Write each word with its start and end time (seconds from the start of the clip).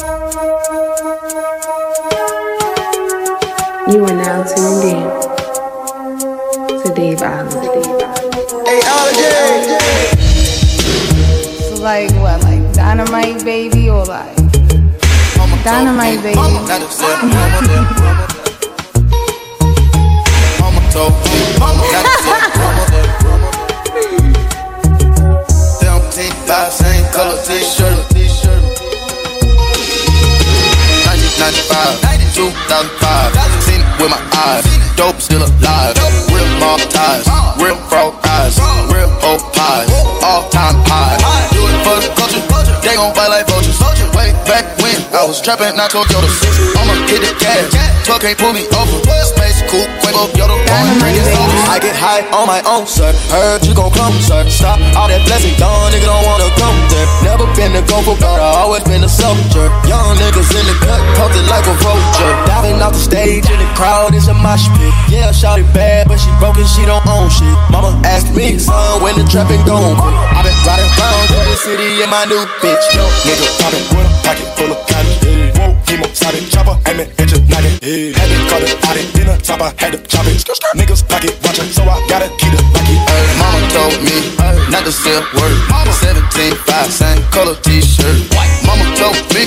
You 0.00 0.06
are 4.06 4.16
now 4.16 4.42
tuned 4.44 4.84
in 4.88 5.02
to 6.80 6.88
Dave 6.94 7.20
Island. 7.20 7.52
Hey, 8.66 8.80
LJ. 8.80 9.22
So 11.68 11.74
like 11.82 12.10
what, 12.12 12.42
like 12.44 12.72
dynamite 12.72 13.44
baby 13.44 13.90
or 13.90 14.04
like 14.06 14.36
dynamite 15.64 16.22
baby? 16.22 16.36
Mama 16.36 16.58
told 20.90 21.12
me, 21.12 21.40
mama, 21.58 21.82
Seventeen, 25.78 26.32
five, 26.46 26.72
same 26.72 27.04
color 27.12 27.38
t-shirt, 27.44 28.08
t-shirt. 31.48 31.96
1995, 32.04 32.36
2005, 32.36 33.64
seen 33.64 33.80
it 33.80 33.88
with 33.96 34.10
my 34.12 34.20
eyes. 34.44 34.64
Dope 34.96 35.20
still 35.20 35.40
alive, 35.40 35.96
real 36.28 36.44
mob 36.60 36.80
ties, 36.92 37.24
real 37.56 37.76
frog 37.88 38.12
eyes, 38.28 38.60
real 38.92 39.08
old 39.24 39.40
pies, 39.56 39.88
all 40.20 40.44
time 40.52 40.76
high. 40.84 41.16
Do 41.56 41.64
it 41.64 41.80
for 41.80 41.96
the 41.96 42.10
culture, 42.20 42.44
they 42.84 42.94
gon' 42.96 43.14
fight 43.16 43.32
like 43.32 43.48
vultures. 43.48 43.80
Way 44.12 44.36
back 44.44 44.66
when 44.84 45.00
I 45.16 45.24
was 45.24 45.40
trapping, 45.40 45.72
not 45.80 45.88
Toyota. 45.88 46.28
I'ma 46.76 46.92
get 47.08 47.24
the 47.24 47.32
cash, 47.40 47.72
truck 48.04 48.20
can't 48.20 48.36
pull 48.36 48.52
me 48.52 48.68
over. 48.76 49.00
Space 49.24 49.64
cool, 49.72 49.86
Quavo, 50.04 50.28
Yoda, 50.36 50.52
going 50.52 50.98
drinking 51.00 51.24
sodas. 51.24 51.64
I 51.72 51.78
get 51.80 51.96
high 51.96 52.20
on 52.36 52.44
my 52.44 52.60
own, 52.68 52.84
sir. 52.84 53.08
Heard 53.32 53.64
you 53.64 53.72
gon' 53.72 53.92
come, 53.96 54.12
sir. 54.20 54.44
Stop 54.50 54.76
all 54.92 55.08
that 55.08 55.24
blessing, 55.24 55.56
young 55.56 55.88
nigga 55.88 56.04
don't 56.04 56.26
wanna 56.28 56.50
come 56.60 56.76
there. 56.92 57.08
Never 57.24 57.48
been 57.56 57.72
the 57.72 57.80
go 57.88 58.04
for 58.04 58.18
but 58.20 58.36
I 58.36 58.60
always 58.60 58.84
been 58.84 59.00
a 59.00 59.08
soldier. 59.08 59.72
Young 59.88 60.20
niggas 60.20 60.29
crowd 64.40 64.56
is 64.56 64.66
a 64.66 64.68
mosh 64.68 64.68
pit. 64.78 64.92
Yeah, 65.08 65.32
shawty 65.32 65.64
bad, 65.74 66.08
but 66.08 66.18
she 66.18 66.30
broken, 66.38 66.66
she 66.66 66.84
don't 66.84 67.04
own 67.06 67.28
shit. 67.30 67.52
Mama 67.70 67.92
asked 68.04 68.34
me, 68.34 68.58
son, 68.58 69.02
when 69.02 69.16
the 69.16 69.24
trapping 69.24 69.62
gon' 69.64 69.96
quit. 69.96 70.14
I 70.14 70.42
been 70.42 70.54
riding 70.64 70.90
around 70.96 71.26
through 71.28 71.44
the 71.44 71.56
city 71.56 72.02
in 72.02 72.10
my 72.10 72.24
new 72.24 72.44
bitch. 72.60 72.84
Nigga 73.24 73.46
poppin' 73.60 73.84
with 73.96 74.08
a 74.08 74.14
pocket 74.24 74.48
full 74.56 74.72
of 74.72 74.80
cottage. 74.88 75.56
Whoa, 75.56 75.76
chemo, 75.84 76.06
solid 76.14 76.44
chopper, 76.50 76.76
aim 76.88 77.00
it, 77.00 77.08
hit 77.18 77.30
your 77.30 77.42
noggin. 77.48 77.74
Had 78.16 78.28
to 78.28 78.38
cut 78.48 78.62
it 78.64 78.74
out 78.84 78.96
it, 78.96 79.06
dinner 79.14 79.36
top, 79.38 79.60
I 79.60 79.72
had 79.76 79.92
to 79.92 80.00
chop 80.08 80.26
it. 80.26 80.40
Niggas 80.76 81.02
pocket 81.08 81.36
watchin', 81.44 81.68
so 81.72 81.82
I 81.84 82.00
gotta 82.08 82.28
keep 82.38 82.52
it 82.52 82.64
rocky. 82.72 82.96
Ay, 82.96 83.22
mama 83.38 83.60
told 83.74 83.98
me 84.02 84.16
not 84.70 84.84
to 84.84 84.92
sell 84.92 85.22
word. 85.34 85.56
17, 86.00 86.54
5, 86.54 86.90
same 86.90 87.22
color 87.30 87.56
t-shirt. 87.60 88.16
Mama 88.64 88.86
told 88.96 89.18
me 89.34 89.44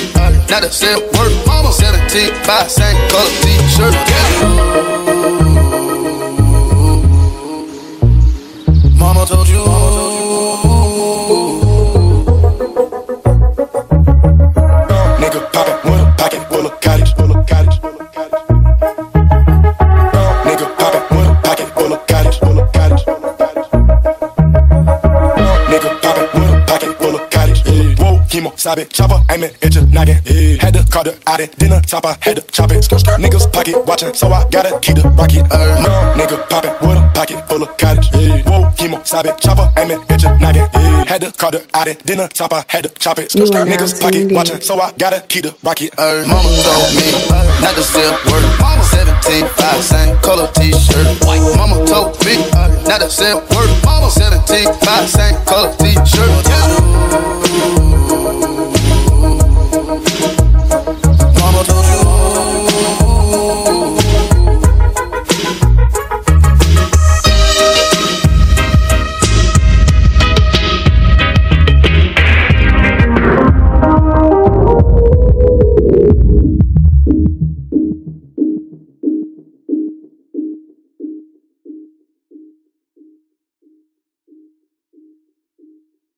not 0.49 0.61
to 0.61 0.71
sell 0.71 0.99
word. 1.15 1.33
17, 1.73 2.29
5, 2.45 2.71
same 2.71 2.97
color 3.09 3.31
t-shirt. 3.41 4.12
You. 9.53 10.22
Chemo, 28.63 28.75
sabe, 28.75 28.89
chopper, 28.89 29.19
aim 29.29 29.43
it, 29.43 29.57
hit 29.61 29.75
your 29.75 29.85
noggin. 29.87 30.15
Had 30.59 30.73
to 30.73 30.85
cut 30.89 31.07
it 31.07 31.21
out 31.27 31.39
it, 31.41 31.51
dinner 31.57 31.81
I 31.91 32.17
had 32.21 32.35
to 32.37 32.41
chop 32.51 32.71
it. 32.71 32.81
Niggas 33.19 33.51
pocket 33.51 33.85
watchin', 33.85 34.13
so 34.13 34.27
I 34.27 34.47
gotta 34.49 34.79
keep 34.79 34.95
the 34.95 35.03
rocket. 35.09 35.43
Nigga 36.15 36.47
poppin' 36.49 36.71
with 36.87 36.97
a 36.97 37.11
pocket 37.13 37.47
full 37.49 37.63
of 37.63 37.77
cottage. 37.77 38.07
Whoa, 38.45 38.71
chemo, 38.77 39.05
sabe, 39.05 39.37
chopper, 39.39 39.69
aim 39.77 39.91
it, 39.91 39.99
hit 40.09 40.23
your 40.23 40.37
noggin. 40.39 40.67
Had 41.07 41.21
to 41.21 41.31
cut 41.33 41.55
it 41.55 41.67
out 41.73 41.87
it, 41.87 42.05
dinner 42.05 42.29
I 42.39 42.63
had 42.69 42.83
to 42.83 42.89
chop 42.89 43.19
it. 43.19 43.35
Are 43.35 43.39
now 43.51 43.65
Niggas 43.65 43.99
pocket 43.99 44.13
tuned 44.13 44.31
in. 44.31 44.35
watchin', 44.35 44.61
so 44.61 44.79
I 44.79 44.93
gotta 44.97 45.19
keep 45.27 45.43
the 45.43 45.55
rocket. 45.61 45.93
Ay, 45.99 46.23
mama 46.25 46.49
told 46.63 46.95
me 46.95 47.11
not 47.59 47.75
to 47.75 47.83
sell 47.83 48.15
word. 48.31 48.47
17, 48.95 49.47
5, 49.47 49.83
same 49.83 50.15
color 50.21 50.47
t-shirt. 50.55 51.19
Mama 51.57 51.85
told 51.85 52.15
me 52.23 52.37
not 52.87 53.01
to 53.01 53.09
sell 53.09 53.41
word. 53.51 53.69
17, 54.09 54.71
5, 54.71 55.09
same 55.09 55.35
color 55.45 55.75
t-shirt. 55.75 57.32